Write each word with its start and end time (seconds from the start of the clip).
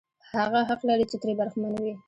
هغه 0.37 0.59
حق 0.69 0.81
لري 0.89 1.05
چې 1.11 1.17
ترې 1.21 1.33
برخمن 1.39 1.73
وي. 1.81 1.93